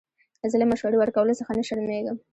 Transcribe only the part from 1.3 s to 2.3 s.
څخه نه شرمېږم.